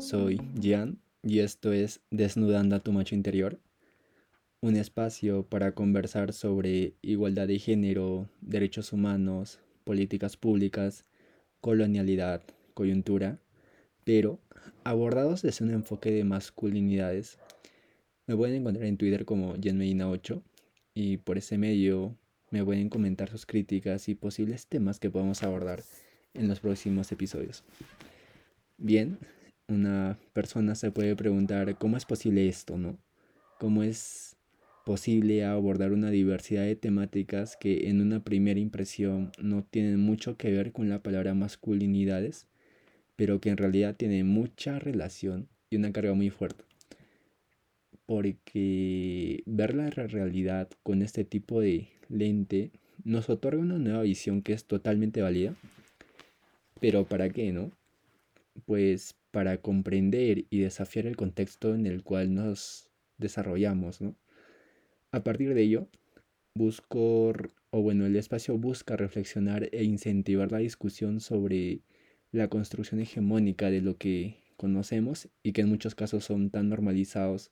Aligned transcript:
soy 0.00 0.40
Gian 0.58 0.98
y 1.22 1.40
esto 1.40 1.72
es 1.72 2.00
Desnudando 2.10 2.74
a 2.74 2.80
tu 2.80 2.90
macho 2.90 3.14
interior, 3.14 3.58
un 4.62 4.76
espacio 4.76 5.42
para 5.42 5.72
conversar 5.72 6.32
sobre 6.32 6.94
igualdad 7.02 7.46
de 7.46 7.58
género, 7.58 8.28
derechos 8.40 8.94
humanos, 8.94 9.60
políticas 9.84 10.38
públicas, 10.38 11.04
colonialidad, 11.60 12.42
coyuntura, 12.72 13.38
pero 14.04 14.40
abordados 14.84 15.42
desde 15.42 15.66
un 15.66 15.72
enfoque 15.72 16.10
de 16.10 16.24
masculinidades. 16.24 17.38
Me 18.26 18.36
pueden 18.36 18.56
encontrar 18.56 18.86
en 18.86 18.96
Twitter 18.96 19.26
como 19.26 19.54
GianMedina8 19.56 20.42
y 20.94 21.18
por 21.18 21.36
ese 21.36 21.58
medio 21.58 22.16
me 22.50 22.64
pueden 22.64 22.88
comentar 22.88 23.28
sus 23.28 23.44
críticas 23.44 24.08
y 24.08 24.14
posibles 24.14 24.66
temas 24.66 24.98
que 24.98 25.10
podamos 25.10 25.42
abordar 25.42 25.82
en 26.32 26.48
los 26.48 26.60
próximos 26.60 27.12
episodios. 27.12 27.64
Bien, 28.78 29.18
una 29.70 30.18
persona 30.32 30.74
se 30.74 30.90
puede 30.90 31.16
preguntar 31.16 31.78
cómo 31.78 31.96
es 31.96 32.04
posible 32.04 32.48
esto, 32.48 32.76
¿no? 32.76 32.98
¿Cómo 33.58 33.82
es 33.82 34.36
posible 34.84 35.44
abordar 35.44 35.92
una 35.92 36.10
diversidad 36.10 36.64
de 36.64 36.76
temáticas 36.76 37.56
que 37.56 37.88
en 37.88 38.00
una 38.00 38.24
primera 38.24 38.58
impresión 38.58 39.30
no 39.38 39.64
tienen 39.64 40.00
mucho 40.00 40.36
que 40.36 40.50
ver 40.50 40.72
con 40.72 40.88
la 40.88 41.02
palabra 41.02 41.34
masculinidades, 41.34 42.46
pero 43.16 43.40
que 43.40 43.50
en 43.50 43.56
realidad 43.56 43.96
tienen 43.96 44.26
mucha 44.26 44.78
relación 44.78 45.48
y 45.68 45.76
una 45.76 45.92
carga 45.92 46.14
muy 46.14 46.30
fuerte? 46.30 46.64
Porque 48.06 49.42
ver 49.46 49.74
la 49.74 49.90
realidad 49.90 50.68
con 50.82 51.02
este 51.02 51.24
tipo 51.24 51.60
de 51.60 51.88
lente 52.08 52.72
nos 53.04 53.30
otorga 53.30 53.60
una 53.60 53.78
nueva 53.78 54.02
visión 54.02 54.42
que 54.42 54.52
es 54.52 54.64
totalmente 54.64 55.22
válida. 55.22 55.54
Pero 56.80 57.04
¿para 57.04 57.30
qué, 57.30 57.52
no? 57.52 57.70
Pues 58.66 59.16
para 59.30 59.58
comprender 59.58 60.46
y 60.50 60.60
desafiar 60.60 61.06
el 61.06 61.16
contexto 61.16 61.74
en 61.74 61.86
el 61.86 62.02
cual 62.02 62.34
nos 62.34 62.90
desarrollamos, 63.18 64.00
¿no? 64.00 64.16
A 65.12 65.22
partir 65.24 65.54
de 65.54 65.62
ello, 65.62 65.88
busco, 66.54 67.32
o 67.70 67.82
bueno, 67.82 68.06
el 68.06 68.16
espacio 68.16 68.58
busca 68.58 68.96
reflexionar 68.96 69.68
e 69.72 69.84
incentivar 69.84 70.52
la 70.52 70.58
discusión 70.58 71.20
sobre 71.20 71.80
la 72.32 72.48
construcción 72.48 73.00
hegemónica 73.00 73.70
de 73.70 73.80
lo 73.80 73.96
que 73.96 74.36
conocemos 74.56 75.28
y 75.42 75.52
que 75.52 75.62
en 75.62 75.68
muchos 75.68 75.94
casos 75.94 76.24
son 76.24 76.50
tan 76.50 76.68
normalizados 76.68 77.50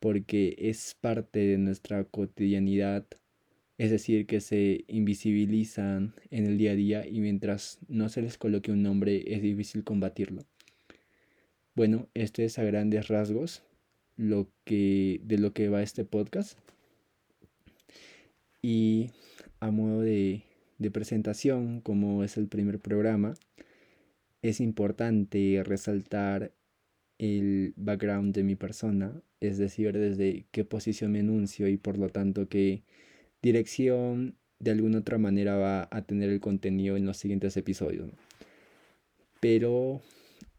porque 0.00 0.56
es 0.58 0.96
parte 1.00 1.40
de 1.40 1.58
nuestra 1.58 2.04
cotidianidad, 2.04 3.06
es 3.78 3.90
decir, 3.90 4.26
que 4.26 4.40
se 4.40 4.84
invisibilizan 4.88 6.14
en 6.30 6.46
el 6.46 6.58
día 6.58 6.72
a 6.72 6.76
día 6.76 7.06
y 7.06 7.20
mientras 7.20 7.78
no 7.88 8.08
se 8.08 8.22
les 8.22 8.38
coloque 8.38 8.70
un 8.70 8.82
nombre 8.82 9.34
es 9.34 9.42
difícil 9.42 9.84
combatirlo. 9.84 10.42
Bueno, 11.74 12.08
esto 12.14 12.42
es 12.42 12.58
a 12.58 12.64
grandes 12.64 13.08
rasgos 13.08 13.62
lo 14.16 14.48
que, 14.64 15.20
de 15.24 15.38
lo 15.38 15.52
que 15.52 15.68
va 15.68 15.82
este 15.82 16.04
podcast. 16.04 16.58
Y 18.60 19.10
a 19.60 19.70
modo 19.70 20.02
de, 20.02 20.42
de 20.78 20.90
presentación, 20.90 21.80
como 21.80 22.22
es 22.24 22.36
el 22.36 22.48
primer 22.48 22.78
programa, 22.78 23.34
es 24.42 24.60
importante 24.60 25.62
resaltar 25.64 26.52
el 27.18 27.72
background 27.76 28.34
de 28.34 28.42
mi 28.42 28.56
persona, 28.56 29.22
es 29.40 29.58
decir, 29.58 29.92
desde 29.92 30.44
qué 30.50 30.64
posición 30.64 31.12
me 31.12 31.20
enuncio 31.20 31.68
y 31.68 31.76
por 31.76 31.96
lo 31.96 32.08
tanto 32.08 32.48
qué 32.48 32.82
dirección 33.42 34.36
de 34.58 34.70
alguna 34.70 34.98
otra 34.98 35.18
manera 35.18 35.56
va 35.56 35.88
a 35.90 36.02
tener 36.02 36.30
el 36.30 36.40
contenido 36.40 36.96
en 36.96 37.04
los 37.04 37.16
siguientes 37.16 37.56
episodios. 37.56 38.10
Pero 39.40 40.00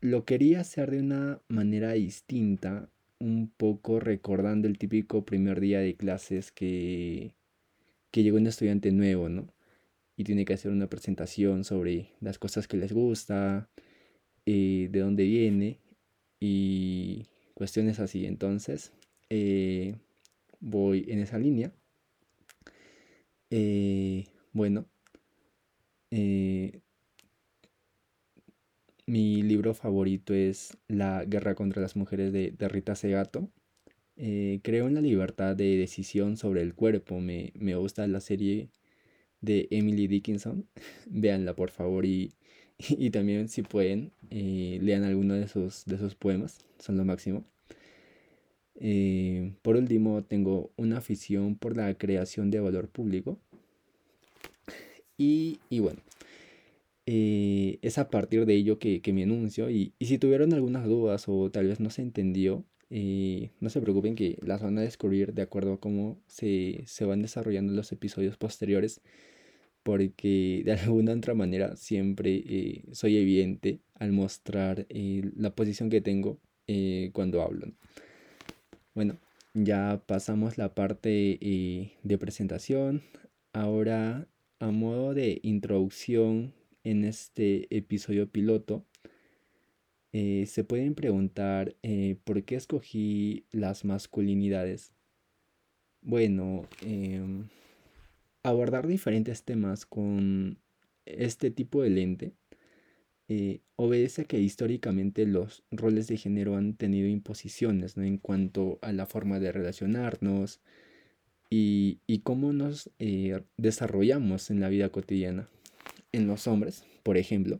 lo 0.02 0.26
quería 0.26 0.60
hacer 0.60 0.92
de 0.92 1.00
una 1.00 1.42
manera 1.48 1.94
distinta, 1.94 2.90
un 3.20 3.50
poco 3.56 4.02
recordando 4.02 4.68
el 4.68 4.78
típico 4.78 5.24
primer 5.24 5.62
día 5.62 5.80
de 5.80 5.96
clases 5.96 6.52
que, 6.52 7.36
que 8.12 8.24
llegó 8.24 8.38
un 8.38 8.48
estudiante 8.48 8.92
nuevo, 8.92 9.30
¿no? 9.30 9.48
Y 10.18 10.26
tiene 10.26 10.44
que 10.44 10.54
hacer 10.54 10.72
una 10.72 10.88
presentación 10.88 11.64
sobre 11.64 12.12
las 12.20 12.38
cosas 12.38 12.68
que 12.68 12.78
les 12.78 12.92
gusta, 12.92 13.70
eh, 14.46 14.90
de 14.92 15.00
dónde 15.00 15.24
viene 15.24 15.80
y 16.40 17.28
cuestiones 17.54 18.00
así. 18.00 18.26
Entonces, 18.26 18.92
eh, 19.30 19.96
voy 20.60 21.06
en 21.08 21.20
esa 21.20 21.40
línea. 21.40 21.72
Eh, 23.56 24.26
bueno, 24.52 24.88
mi 29.06 29.44
libro 29.44 29.76
favorito 29.76 30.34
es 30.34 30.76
La 30.88 31.24
guerra 31.26 31.54
contra 31.54 31.82
las 31.82 31.96
mujeres 31.96 32.34
de, 32.34 32.56
Rita 32.68 32.96
Segato. 32.96 33.52
Eh, 34.18 34.60
creo 34.64 34.88
en 34.88 34.96
la 34.96 35.02
libertad 35.02 35.56
de 35.56 35.78
decisión 35.78 36.38
sobre 36.38 36.62
el 36.64 36.74
cuerpo. 36.74 37.20
Me, 37.20 37.52
gusta 37.76 38.08
la 38.08 38.22
serie 38.22 38.70
de 39.42 39.68
Emily 39.72 40.08
Dickinson. 40.08 40.68
Véanla 41.08 41.56
por 41.56 41.72
favor 41.72 42.06
y, 42.06 42.34
y 42.80 43.12
también 43.12 43.50
si 43.50 43.62
pueden 43.64 44.14
eh, 44.32 44.80
lean 44.82 45.04
alguno 45.04 45.36
de 45.36 45.48
sus, 45.48 45.86
de 45.86 46.00
sus 46.00 46.16
poemas. 46.16 46.66
Son 46.80 46.98
lo 46.98 47.06
máximo. 47.06 47.46
Eh, 48.76 49.54
por 49.62 49.76
último, 49.76 50.24
tengo 50.24 50.72
una 50.78 50.98
afición 50.98 51.56
por 51.56 51.76
la 51.78 51.94
creación 51.96 52.52
de 52.52 52.60
valor 52.60 52.90
público. 52.90 53.40
Y, 55.18 55.60
y 55.70 55.80
bueno, 55.80 56.02
eh, 57.06 57.80
es 57.82 57.98
a 57.98 58.10
partir 58.10 58.46
de 58.46 58.54
ello 58.54 58.80
que, 58.80 59.02
me 59.14 59.24
anuncio 59.24 59.70
y, 59.70 59.94
si 60.00 60.18
tuvieron 60.18 60.54
algunas 60.54 60.86
dudas 60.86 61.26
o 61.28 61.52
tal 61.52 61.68
vez 61.68 61.80
no 61.80 61.90
se 61.90 62.02
entendió, 62.02 62.66
eh, 62.90 63.52
no 63.60 63.70
se 63.70 63.82
preocupen 63.82 64.16
que 64.16 64.38
las 64.42 64.62
van 64.62 64.78
a 64.78 64.82
descubrir 64.82 65.34
de 65.34 65.42
acuerdo 65.42 65.74
a 65.74 65.80
cómo 65.80 66.22
se, 66.28 66.86
van 67.02 67.22
desarrollando 67.22 67.74
los 67.74 67.92
episodios 67.92 68.38
posteriores, 68.38 69.02
porque 69.84 70.62
de 70.66 70.74
alguna 70.74 71.14
otra 71.14 71.34
manera 71.34 71.76
siempre 71.76 72.44
eh, 72.48 72.84
soy 72.94 73.18
evidente 73.18 73.82
al 73.96 74.14
mostrar 74.14 74.88
la 74.90 75.56
posición 75.56 75.90
que 75.90 76.02
tengo 76.02 76.40
cuando 77.14 77.42
hablo. 77.42 77.68
Bueno, 78.96 79.18
ya 79.56 80.04
pasamos 80.06 80.58
la 80.60 80.76
parte 80.76 81.40
de 82.04 82.18
presentación. 82.20 83.02
Ahora, 83.52 84.28
a 84.60 84.72
modo 84.72 85.16
de 85.16 85.40
introducción 85.44 86.54
en 86.84 87.04
este 87.04 87.76
episodio 87.76 88.30
piloto, 88.30 88.86
eh, 90.12 90.46
se 90.46 90.64
pueden 90.64 90.94
preguntar 90.94 91.76
eh, 91.82 92.18
por 92.24 92.44
qué 92.44 92.56
escogí 92.56 93.46
las 93.52 93.84
masculinidades. 93.84 94.94
Bueno, 96.02 96.68
em, 96.82 97.48
abordar 98.44 98.86
diferentes 98.86 99.44
temas 99.44 99.88
con 99.88 100.60
este 101.06 101.50
tipo 101.50 101.82
de 101.82 101.90
lente 101.90 102.34
eh, 103.28 103.62
obedece 103.76 104.26
que 104.26 104.40
históricamente 104.40 105.26
los 105.26 105.64
roles 105.72 106.08
de 106.08 106.18
género 106.18 106.56
han 106.58 106.76
tenido 106.76 107.08
imposiciones 107.08 107.98
en 107.98 108.18
cuanto 108.18 108.80
a 108.82 108.92
la 108.92 109.06
forma 109.06 109.40
de 109.40 109.52
relacionarnos 109.52 110.62
y, 111.50 112.00
y 112.08 112.20
cómo 112.20 112.54
nos 112.54 112.90
desarrollamos 113.58 114.50
en 114.50 114.60
la 114.60 114.70
vida 114.70 114.90
cotidiana 114.90 115.48
en 116.14 116.28
los 116.28 116.48
hombres, 116.48 116.86
por 117.02 117.18
ejemplo, 117.18 117.60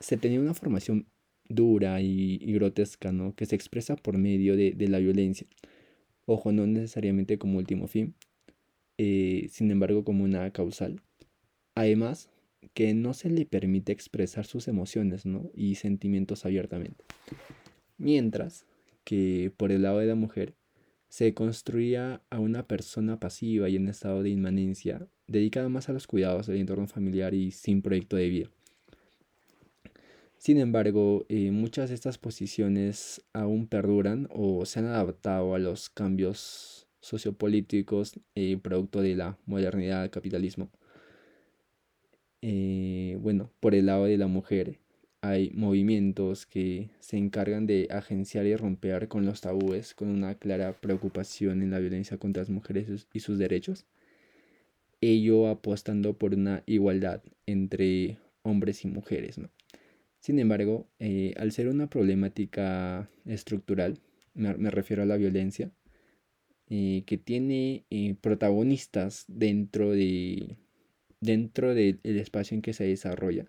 se 0.00 0.16
tenía 0.16 0.40
una 0.40 0.54
formación 0.54 1.06
dura 1.48 2.00
y, 2.00 2.38
grotesca, 2.52 3.12
¿no? 3.12 3.34
Que 3.34 3.46
se 3.46 3.54
expresa 3.54 3.96
por 3.96 4.18
medio 4.18 4.56
de, 4.56 4.74
la 4.88 4.98
violencia. 4.98 5.46
Ojo, 6.26 6.52
no 6.52 6.66
necesariamente 6.66 7.38
como 7.38 7.58
último 7.58 7.86
fin, 7.86 8.14
eh, 8.98 9.46
sin 9.50 9.70
embargo 9.70 10.04
como 10.04 10.24
una 10.24 10.50
causal. 10.50 11.02
Además, 11.74 12.30
que 12.72 12.94
no 12.94 13.14
se 13.14 13.30
le 13.30 13.46
permite 13.46 13.92
expresar 13.92 14.46
sus 14.46 14.68
emociones, 14.68 15.26
¿no? 15.26 15.50
Y 15.54 15.74
sentimientos 15.74 16.44
abiertamente. 16.44 17.04
Mientras 17.98 18.64
que 19.04 19.52
por 19.56 19.70
el 19.70 19.82
lado 19.82 19.98
de 19.98 20.06
la 20.06 20.14
mujer, 20.14 20.54
se 21.08 21.32
construía 21.32 22.22
a 22.30 22.40
una 22.40 22.66
persona 22.66 23.20
pasiva 23.20 23.68
y 23.68 23.76
en 23.76 23.88
estado 23.88 24.22
de 24.22 24.30
inmanencia, 24.30 25.06
dedicada 25.28 25.68
más 25.68 25.88
a 25.88 25.92
los 25.92 26.08
cuidados 26.08 26.46
del 26.46 26.56
entorno 26.56 26.88
familiar 26.88 27.34
y 27.34 27.52
sin 27.52 27.82
proyecto 27.82 28.16
de 28.16 28.28
vida. 28.28 28.50
Sin 30.38 30.58
embargo, 30.58 31.24
eh, 31.28 31.52
muchas 31.52 31.88
de 31.88 31.94
estas 31.94 32.18
posiciones 32.18 33.22
aún 33.32 33.66
perduran 33.66 34.28
o 34.30 34.66
se 34.66 34.80
han 34.80 34.86
adaptado 34.86 35.54
a 35.54 35.58
los 35.58 35.88
cambios 35.88 36.86
sociopolíticos 37.00 38.18
eh, 38.34 38.58
producto 38.60 39.00
de 39.00 39.14
la 39.14 39.38
modernidad 39.46 40.02
del 40.02 40.10
capitalismo. 40.10 40.70
Eh, 42.46 43.16
bueno, 43.22 43.50
por 43.58 43.74
el 43.74 43.86
lado 43.86 44.04
de 44.04 44.18
la 44.18 44.26
mujer 44.26 44.78
hay 45.22 45.50
movimientos 45.54 46.44
que 46.44 46.90
se 47.00 47.16
encargan 47.16 47.66
de 47.66 47.88
agenciar 47.90 48.44
y 48.44 48.54
romper 48.54 49.08
con 49.08 49.24
los 49.24 49.40
tabúes 49.40 49.94
con 49.94 50.08
una 50.08 50.34
clara 50.34 50.74
preocupación 50.74 51.62
en 51.62 51.70
la 51.70 51.78
violencia 51.78 52.18
contra 52.18 52.42
las 52.42 52.50
mujeres 52.50 53.08
y 53.14 53.20
sus 53.20 53.38
derechos 53.38 53.86
ello 55.00 55.48
apostando 55.48 56.18
por 56.18 56.34
una 56.34 56.62
igualdad 56.66 57.22
entre 57.46 58.18
hombres 58.42 58.84
y 58.84 58.88
mujeres, 58.88 59.38
¿no? 59.38 59.48
Sin 60.20 60.38
embargo, 60.38 60.86
eh, 60.98 61.32
al 61.38 61.50
ser 61.50 61.68
una 61.68 61.88
problemática 61.88 63.08
estructural, 63.24 64.00
me, 64.34 64.70
refiero 64.70 65.02
a 65.02 65.06
la 65.06 65.16
violencia, 65.16 65.70
eh, 66.68 67.04
que 67.06 67.16
tiene 67.16 67.86
protagonistas 68.20 69.24
dentro, 69.28 69.92
de, 69.92 70.56
dentro 71.24 71.74
del 71.74 72.00
espacio 72.04 72.54
en 72.54 72.62
que 72.62 72.72
se 72.72 72.84
desarrolla, 72.84 73.46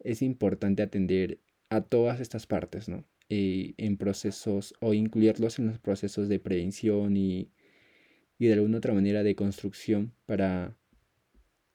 es 0.00 0.22
importante 0.22 0.82
atender 0.82 1.40
a 1.68 1.82
todas 1.82 2.20
estas 2.20 2.46
partes, 2.46 2.88
¿no? 2.88 3.04
en 3.28 3.96
procesos 3.96 4.74
o 4.80 4.92
incluirlos 4.92 5.60
en 5.60 5.68
los 5.68 5.78
procesos 5.78 6.28
de 6.28 6.40
prevención 6.40 7.16
y, 7.16 7.48
y 8.40 8.46
de 8.46 8.54
alguna 8.54 8.78
otra 8.78 8.92
manera 8.92 9.22
de 9.22 9.36
construcción 9.36 10.12
para 10.26 10.76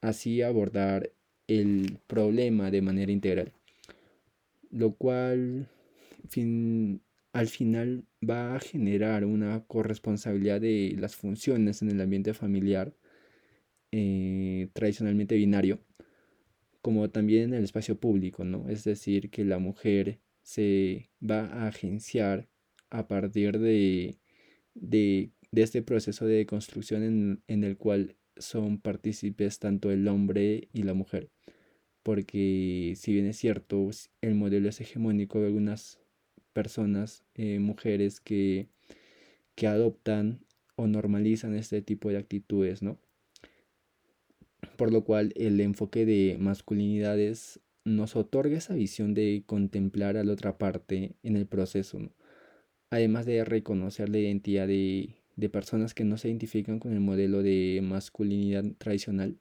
así 0.02 0.42
abordar 0.42 1.14
el 1.48 2.00
problema 2.08 2.72
de 2.72 2.82
manera 2.82 3.12
integral 3.14 3.54
lo 4.76 4.94
cual 4.96 5.70
al 7.32 7.48
final 7.48 8.04
va 8.28 8.56
a 8.56 8.60
generar 8.60 9.24
una 9.24 9.64
corresponsabilidad 9.66 10.60
de 10.60 10.96
las 11.00 11.16
funciones 11.16 11.82
en 11.82 11.92
el 11.92 12.02
ambiente 12.02 12.34
familiar 12.34 12.94
eh, 13.98 14.70
tradicionalmente 14.74 15.36
binario, 15.36 15.80
como 16.82 17.10
también 17.10 17.46
en 17.46 17.54
el 17.56 17.64
espacio 17.64 18.00
público, 18.00 18.44
¿no? 18.44 18.70
Es 18.70 18.84
decir, 18.84 19.30
que 19.30 19.46
la 19.46 19.60
mujer 19.60 20.20
se 20.44 21.10
va 21.22 21.46
a 21.46 21.68
agenciar 21.68 22.50
a 22.90 23.08
partir 23.08 23.60
de, 23.60 24.18
de, 24.74 25.32
este 25.54 25.82
proceso 25.82 26.26
de 26.26 26.46
construcción 26.46 27.04
en, 27.04 27.44
en 27.48 27.64
el 27.64 27.78
cual 27.78 28.16
son 28.38 28.80
partícipes 28.80 29.60
tanto 29.60 29.92
el 29.92 30.08
hombre 30.08 30.68
y 30.74 30.84
la 30.84 30.94
mujer 30.94 31.30
porque 32.06 32.94
si 32.98 33.14
bien 33.14 33.26
es 33.26 33.38
cierto, 33.38 33.90
el 34.22 34.36
modelo 34.36 34.70
es 34.70 34.80
hegemónico 34.80 35.40
de 35.40 35.48
algunas 35.48 36.00
personas, 36.54 37.24
eh, 37.34 37.58
mujeres 37.58 38.20
que, 38.20 38.68
que 39.56 39.66
adoptan 39.66 40.46
o 40.76 40.86
normalizan 40.86 41.56
este 41.56 41.82
tipo 41.82 42.10
de 42.10 42.18
actitudes, 42.18 42.84
¿no? 42.84 43.00
Por 44.78 44.92
lo 44.92 45.04
cual 45.04 45.34
el 45.36 45.60
enfoque 45.62 46.06
de 46.06 46.38
masculinidades 46.40 47.60
nos 47.84 48.16
otorga 48.16 48.58
esa 48.58 48.74
visión 48.74 49.14
de 49.14 49.44
contemplar 49.46 50.18
a 50.18 50.24
la 50.24 50.34
otra 50.34 50.58
parte 50.58 51.16
en 51.24 51.38
el 51.38 51.46
proceso. 51.46 52.00
Además 52.90 53.26
de 53.26 53.44
reconocer 53.46 54.10
la 54.10 54.20
identidad 54.20 54.68
de, 54.68 55.16
de 55.36 55.50
personas 55.50 55.94
que 55.94 56.04
no 56.04 56.18
se 56.18 56.30
identifican 56.30 56.80
con 56.80 56.94
el 56.94 57.00
modelo 57.00 57.44
de 57.44 57.82
masculinidad 57.84 58.64
tradicional, 58.78 59.38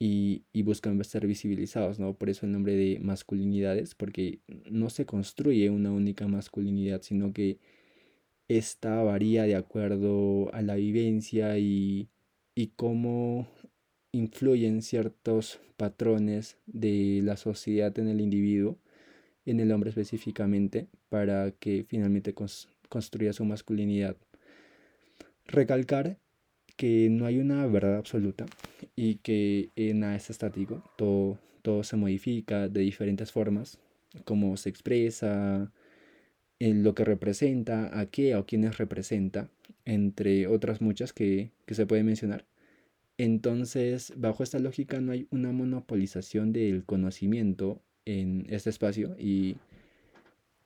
y, 0.00 0.62
buscan 0.62 1.02
ser 1.04 1.26
visibilizados, 1.26 1.98
¿no? 2.00 2.14
Por 2.14 2.30
eso 2.30 2.46
el 2.46 2.52
nombre 2.52 2.74
de 2.74 2.98
masculinidades, 3.00 3.94
porque 3.94 4.40
no 4.70 4.88
se 4.90 5.04
construye 5.06 5.68
una 5.70 5.92
única 5.92 6.26
masculinidad, 6.26 7.02
sino 7.02 7.32
que 7.34 7.58
esta 8.48 9.02
varía 9.02 9.44
de 9.44 9.56
acuerdo 9.56 10.52
a 10.54 10.62
la 10.62 10.76
vivencia 10.76 11.58
y, 11.58 12.08
y 12.54 12.68
cómo 12.68 13.46
influyen 14.12 14.82
ciertos 14.82 15.60
patrones 15.76 16.56
de 16.66 17.20
la 17.22 17.36
sociedad 17.36 17.96
en 17.98 18.08
el 18.08 18.20
individuo, 18.20 18.78
en 19.46 19.60
el 19.60 19.72
hombre 19.72 19.90
específicamente, 19.90 20.88
para 21.08 21.52
que 21.52 21.84
finalmente 21.88 22.34
construya 22.88 23.32
su 23.32 23.44
masculinidad. 23.44 24.16
Recalcar 25.46 26.18
que 26.76 27.08
no 27.10 27.26
hay 27.26 27.38
una 27.38 27.66
verdad 27.66 27.96
absoluta 27.96 28.46
y 28.96 29.16
que 29.16 29.70
nada 29.94 30.16
es 30.16 30.30
estático, 30.30 30.82
todo, 30.96 31.38
todo 31.62 31.82
se 31.82 31.96
modifica 31.96 32.68
de 32.68 32.80
diferentes 32.80 33.32
formas, 33.32 33.78
cómo 34.24 34.56
se 34.56 34.70
expresa, 34.70 35.72
en 36.60 36.82
lo 36.84 36.94
que 36.94 37.04
representa, 37.04 37.98
a 37.98 38.06
qué 38.06 38.36
o 38.36 38.46
quiénes 38.46 38.78
representa, 38.78 39.50
entre 39.84 40.46
otras 40.46 40.80
muchas 40.80 41.12
que, 41.12 41.50
que 41.66 41.74
se 41.74 41.86
puede 41.86 42.04
mencionar. 42.04 42.44
Entonces, 43.22 44.14
bajo 44.16 44.42
esta 44.42 44.58
lógica 44.58 44.98
no 45.02 45.12
hay 45.12 45.26
una 45.30 45.52
monopolización 45.52 46.54
del 46.54 46.86
conocimiento 46.86 47.82
en 48.06 48.46
este 48.48 48.70
espacio 48.70 49.14
y, 49.18 49.58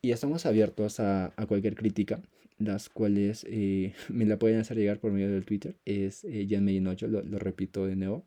y 0.00 0.12
estamos 0.12 0.46
abiertos 0.46 1.00
a, 1.00 1.32
cualquier 1.48 1.74
crítica 1.74 2.22
las 2.58 2.88
cuales 2.88 3.44
eh, 3.50 3.92
me 4.08 4.24
la 4.24 4.38
pueden 4.38 4.60
hacer 4.60 4.76
llegar 4.76 5.00
por 5.00 5.10
medio 5.10 5.32
del 5.32 5.44
Twitter, 5.44 5.74
es 5.84 6.22
eh, 6.22 6.46
Jan 6.48 6.64
lo, 6.84 7.22
lo, 7.24 7.38
repito 7.40 7.88
de 7.88 7.96
nuevo. 7.96 8.24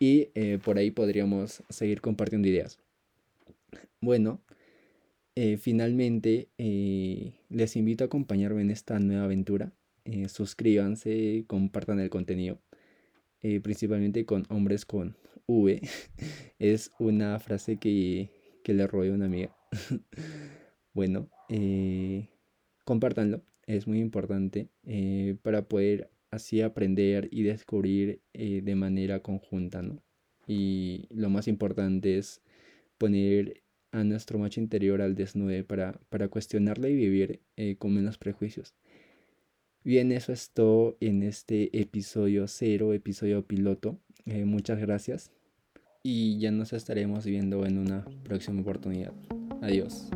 Y 0.00 0.30
eh, 0.34 0.58
por 0.64 0.76
ahí 0.76 0.90
podríamos 0.90 1.62
seguir 1.68 2.00
compartiendo 2.00 2.48
ideas. 2.48 2.80
Bueno, 4.00 4.40
eh, 5.36 5.58
finalmente 5.58 6.48
les 7.48 7.76
invito 7.76 8.02
a 8.02 8.08
acompañarme 8.08 8.62
en 8.62 8.70
esta 8.70 8.98
nueva 8.98 9.26
aventura. 9.26 9.70
suscríbanse, 10.26 11.44
compartan 11.46 12.00
el 12.00 12.10
contenido, 12.10 12.58
principalmente 13.40 14.24
con 14.24 14.44
hombres 14.48 14.84
con 14.84 15.16
V. 15.46 15.80
es 16.58 16.90
una 16.98 17.38
frase 17.38 17.78
que, 17.78 18.30
que 18.62 18.74
le 18.74 18.86
robé 18.86 19.10
a 19.10 19.14
una 19.14 19.26
amiga. 19.26 19.56
bueno, 20.92 21.28
eh, 21.48 22.28
compártanlo, 22.84 23.42
es 23.66 23.86
muy 23.86 24.00
importante 24.00 24.68
eh, 24.84 25.36
para 25.42 25.68
poder 25.68 26.10
así 26.30 26.60
aprender 26.62 27.28
y 27.30 27.42
descubrir 27.42 28.20
eh, 28.32 28.62
de 28.62 28.74
manera 28.74 29.20
conjunta, 29.20 29.82
¿no? 29.82 30.02
Y 30.46 31.06
lo 31.10 31.28
más 31.28 31.48
importante 31.48 32.16
es 32.18 32.40
poner 32.96 33.62
a 33.92 34.04
nuestro 34.04 34.38
macho 34.38 34.60
interior 34.60 35.02
al 35.02 35.14
desnudo 35.14 35.64
para, 35.66 36.00
para 36.08 36.28
cuestionarle 36.28 36.90
y 36.90 36.96
vivir 36.96 37.40
eh, 37.56 37.76
con 37.78 37.94
menos 37.94 38.18
prejuicios. 38.18 38.74
Bien, 39.88 40.12
eso 40.12 40.34
es 40.34 40.50
todo 40.50 40.98
en 41.00 41.22
este 41.22 41.80
episodio 41.80 42.46
cero, 42.46 42.92
episodio 42.92 43.46
piloto. 43.46 43.98
muchas 44.44 44.78
gracias 44.78 45.32
y 46.02 46.38
ya 46.38 46.50
nos 46.50 46.74
estaremos 46.74 47.24
viendo 47.24 47.64
en 47.64 47.78
una 47.78 48.04
próxima 48.22 48.60
oportunidad. 48.60 49.14
Adiós. 49.62 50.10